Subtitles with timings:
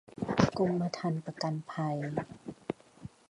[0.57, 1.97] กรมธรรม์ประกันภัย